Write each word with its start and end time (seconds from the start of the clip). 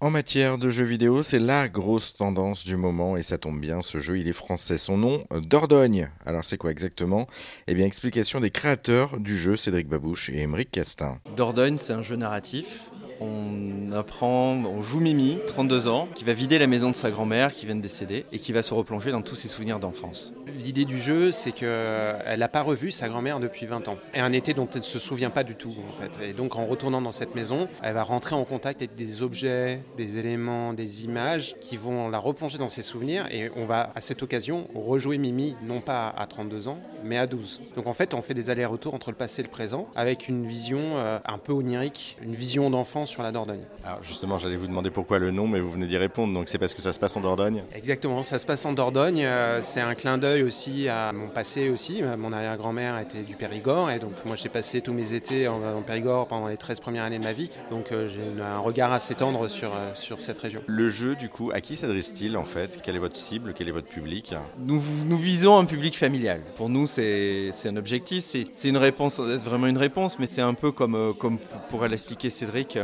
En 0.00 0.10
matière 0.10 0.58
de 0.58 0.70
jeux 0.70 0.84
vidéo, 0.84 1.24
c'est 1.24 1.40
la 1.40 1.68
grosse 1.68 2.14
tendance 2.14 2.64
du 2.64 2.76
moment 2.76 3.16
et 3.16 3.22
ça 3.24 3.36
tombe 3.36 3.58
bien, 3.58 3.82
ce 3.82 3.98
jeu 3.98 4.20
il 4.20 4.28
est 4.28 4.32
français. 4.32 4.78
Son 4.78 4.96
nom, 4.96 5.24
Dordogne. 5.32 6.08
Alors 6.24 6.44
c'est 6.44 6.56
quoi 6.56 6.70
exactement? 6.70 7.26
Eh 7.66 7.74
bien 7.74 7.84
explication 7.84 8.38
des 8.38 8.52
créateurs 8.52 9.18
du 9.18 9.36
jeu, 9.36 9.56
Cédric 9.56 9.88
Babouche 9.88 10.30
et 10.30 10.38
Émeric 10.38 10.70
Castin. 10.70 11.18
Dordogne 11.34 11.76
c'est 11.76 11.94
un 11.94 12.02
jeu 12.02 12.14
narratif 12.14 12.92
on 13.20 13.92
apprend, 13.92 14.52
on 14.64 14.82
joue 14.82 15.00
Mimi, 15.00 15.38
32 15.46 15.88
ans, 15.88 16.08
qui 16.14 16.24
va 16.24 16.32
vider 16.32 16.58
la 16.58 16.66
maison 16.66 16.90
de 16.90 16.94
sa 16.94 17.10
grand-mère 17.10 17.52
qui 17.52 17.66
vient 17.66 17.74
de 17.74 17.80
décéder 17.80 18.26
et 18.32 18.38
qui 18.38 18.52
va 18.52 18.62
se 18.62 18.74
replonger 18.74 19.10
dans 19.10 19.22
tous 19.22 19.34
ses 19.34 19.48
souvenirs 19.48 19.78
d'enfance. 19.78 20.34
L'idée 20.58 20.84
du 20.84 20.98
jeu, 20.98 21.32
c'est 21.32 21.52
qu'elle 21.52 22.38
n'a 22.38 22.48
pas 22.48 22.62
revu 22.62 22.90
sa 22.90 23.08
grand-mère 23.08 23.40
depuis 23.40 23.66
20 23.66 23.88
ans. 23.88 23.96
Et 24.14 24.20
un 24.20 24.32
été 24.32 24.54
dont 24.54 24.68
elle 24.72 24.80
ne 24.80 24.84
se 24.84 24.98
souvient 24.98 25.30
pas 25.30 25.44
du 25.44 25.54
tout, 25.54 25.74
en 25.88 26.00
fait. 26.00 26.24
Et 26.24 26.32
donc, 26.32 26.56
en 26.56 26.66
retournant 26.66 27.00
dans 27.00 27.12
cette 27.12 27.34
maison, 27.34 27.68
elle 27.82 27.94
va 27.94 28.02
rentrer 28.02 28.34
en 28.34 28.44
contact 28.44 28.82
avec 28.82 28.94
des 28.94 29.22
objets, 29.22 29.82
des 29.96 30.18
éléments, 30.18 30.72
des 30.72 31.04
images 31.04 31.56
qui 31.60 31.76
vont 31.76 32.08
la 32.08 32.18
replonger 32.18 32.58
dans 32.58 32.68
ses 32.68 32.82
souvenirs. 32.82 33.26
Et 33.30 33.50
on 33.56 33.64
va, 33.64 33.92
à 33.94 34.00
cette 34.00 34.22
occasion, 34.22 34.68
rejouer 34.74 35.18
Mimi, 35.18 35.56
non 35.62 35.80
pas 35.80 36.08
à 36.16 36.26
32 36.26 36.68
ans, 36.68 36.78
mais 37.04 37.18
à 37.18 37.26
12. 37.26 37.60
Donc, 37.76 37.86
en 37.86 37.92
fait, 37.92 38.14
on 38.14 38.22
fait 38.22 38.34
des 38.34 38.50
allers-retours 38.50 38.94
entre 38.94 39.10
le 39.10 39.16
passé 39.16 39.40
et 39.40 39.44
le 39.44 39.50
présent, 39.50 39.88
avec 39.96 40.28
une 40.28 40.46
vision 40.46 40.98
euh, 40.98 41.18
un 41.24 41.38
peu 41.38 41.52
onirique, 41.52 42.16
une 42.22 42.34
vision 42.34 42.70
d'enfance 42.70 43.07
sur 43.08 43.22
la 43.22 43.32
Dordogne. 43.32 43.62
Alors 43.84 44.02
justement, 44.02 44.38
j'allais 44.38 44.56
vous 44.56 44.66
demander 44.66 44.90
pourquoi 44.90 45.18
le 45.18 45.30
nom, 45.30 45.48
mais 45.48 45.60
vous 45.60 45.70
venez 45.70 45.86
d'y 45.86 45.96
répondre. 45.96 46.34
Donc 46.34 46.48
c'est 46.48 46.58
parce 46.58 46.74
que 46.74 46.82
ça 46.82 46.92
se 46.92 47.00
passe 47.00 47.16
en 47.16 47.20
Dordogne 47.20 47.64
Exactement, 47.74 48.22
ça 48.22 48.38
se 48.38 48.46
passe 48.46 48.64
en 48.64 48.72
Dordogne. 48.72 49.24
Euh, 49.24 49.60
c'est 49.62 49.80
un 49.80 49.94
clin 49.94 50.18
d'œil 50.18 50.42
aussi 50.42 50.88
à 50.88 51.12
mon 51.12 51.28
passé 51.28 51.70
aussi. 51.70 52.02
Euh, 52.02 52.16
mon 52.16 52.32
arrière-grand-mère 52.32 52.98
était 52.98 53.22
du 53.22 53.34
Périgord 53.34 53.90
et 53.90 53.98
donc 53.98 54.12
moi 54.24 54.36
j'ai 54.36 54.48
passé 54.48 54.80
tous 54.80 54.92
mes 54.92 55.14
étés 55.14 55.48
en, 55.48 55.82
Périgord 55.82 56.28
pendant 56.28 56.48
les 56.48 56.56
13 56.56 56.80
premières 56.80 57.04
années 57.04 57.18
de 57.18 57.24
ma 57.24 57.32
vie. 57.32 57.50
Donc 57.70 57.92
euh, 57.92 58.08
j'ai 58.08 58.42
un 58.42 58.58
regard 58.58 58.92
assez 58.92 59.14
tendre 59.14 59.48
sur, 59.48 59.72
sur 59.94 60.20
cette 60.20 60.38
région. 60.38 60.60
Le 60.66 60.88
jeu, 60.88 61.16
du 61.16 61.28
coup, 61.28 61.50
à 61.52 61.60
qui 61.60 61.76
s'adresse-t-il 61.76 62.36
en 62.36 62.44
fait? 62.44 62.80
Quelle 62.82 62.96
est 62.96 63.00
votre 63.00 63.16
cible? 63.16 63.54
Quel 63.54 63.68
est 63.68 63.72
votre 63.72 63.88
public? 63.88 64.34
Nous, 64.58 64.82
nous 65.06 65.18
visons 65.18 65.56
un 65.58 65.64
public 65.64 65.96
familial. 65.96 66.40
Pour 66.56 66.68
nous, 66.68 66.86
c'est 66.86 67.50
un 67.64 67.76
objectif. 67.76 68.22
C'est 68.24 68.68
une 68.68 68.76
réponse, 68.76 69.20
vraiment 69.20 69.66
une 69.66 69.78
réponse, 69.78 70.18
mais 70.18 70.26
c'est 70.26 70.42
un 70.42 70.54
peu 70.54 70.72
comme, 70.72 71.14
comme 71.18 71.38
pourrait 71.70 71.88
l'expliquer 71.88 72.30
Cédric, 72.30 72.78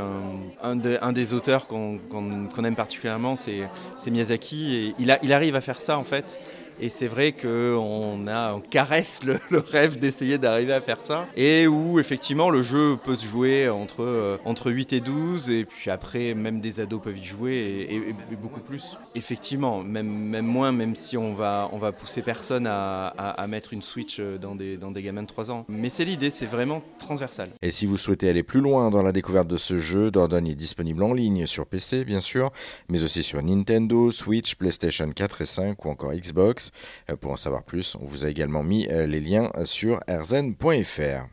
un, 0.62 1.12
des 1.12 1.34
auteurs 1.34 1.67
qu'on 1.67 2.65
aime 2.65 2.77
particulièrement, 2.77 3.37
c'est 3.37 3.69
Miyazaki. 4.07 4.77
Et 4.77 4.95
il, 4.98 5.19
il 5.23 5.33
arrive 5.33 5.57
à 5.57 5.61
faire 5.61 5.81
ça, 5.81 5.98
en 5.98 6.05
fait, 6.05 6.39
et 6.80 6.89
c'est 6.89 7.06
vrai 7.06 7.33
qu'on 7.33 8.27
on 8.27 8.61
caresse 8.61 9.22
le, 9.25 9.39
rêve 9.58 9.98
d'essayer 9.98 10.39
d'arriver 10.39 10.72
à 10.72 10.80
faire 10.80 11.03
ça. 11.03 11.27
Et 11.36 11.67
où 11.67 11.98
effectivement 11.98 12.50
le 12.50 12.62
jeu 12.62 12.97
peut 13.03 13.17
se 13.17 13.27
jouer 13.27 13.69
entre, 13.69 14.03
euh, 14.03 14.36
entre 14.44 14.70
8 14.70 14.92
et 14.92 15.00
12. 15.00 15.50
Et 15.50 15.64
puis 15.64 15.91
après, 15.91 16.34
même 16.34 16.61
des 16.61 16.80
ados 16.80 17.00
peuvent 17.02 17.19
y 17.19 17.25
jouer 17.25 17.86
et, 17.91 18.14
beaucoup 18.36 18.61
plus. 18.61 18.98
Effectivement, 19.14 19.83
même, 19.83 20.08
même 20.08 20.47
moins, 20.47 20.72
même 20.72 20.95
si 20.95 21.17
on 21.17 21.34
va, 21.34 21.69
on 21.72 21.78
va 21.78 21.92
pousser 21.92 22.22
personne 22.22 22.67
à, 22.67 23.06
à, 23.08 23.47
mettre 23.47 23.72
une 23.72 23.83
Switch 23.83 24.20
dans 24.20 24.55
des, 24.55 24.77
dans 24.77 24.91
des 24.91 25.02
gamins 25.02 25.22
de 25.22 25.28
3 25.28 25.50
ans. 25.50 25.64
Mais 25.69 25.89
c'est 25.89 26.05
l'idée, 26.05 26.30
c'est 26.30 26.47
vraiment 26.47 26.83
transversal. 26.98 27.50
Et 27.62 27.70
si 27.70 27.86
vous 27.86 27.97
souhaitez 27.97 28.28
aller 28.28 28.42
plus 28.42 28.61
loin 28.61 28.91
dans 28.91 29.02
la 29.02 29.12
découverte 29.12 29.48
de 29.48 29.56
ce 29.56 29.78
jeu, 29.78 30.11
Dordogne 30.11 30.48
est 30.48 30.55
disponible 30.55 31.02
en 31.02 31.12
ligne 31.12 31.47
sur 31.47 31.67
PC, 31.67 32.05
bien 32.05 32.20
sûr, 32.20 32.50
mais 32.89 33.02
aussi 33.02 33.22
sur 33.22 33.42
Nintendo, 33.42 34.11
Switch, 34.11 34.55
PlayStation 34.56 35.11
4 35.11 35.42
et 35.42 35.47
5 35.47 35.84
ou 35.84 35.89
encore 35.89 36.12
Xbox. 36.12 36.64
Euh, 37.11 37.17
pour 37.17 37.33
en 37.33 37.37
savoir 37.37 37.62
plus, 37.62 37.97
on 38.01 38.07
vous 38.07 38.25
a 38.25 38.29
également 38.29 38.62
mis 38.62 38.89
euh, 38.89 39.07
les 39.07 39.20
liens 39.20 39.51
sur 39.65 40.01
rzn.fr. 40.09 41.29